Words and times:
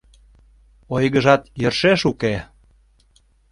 Ойгыжат 0.95 1.41
йӧршеш 1.61 1.99
уке. 2.11 2.33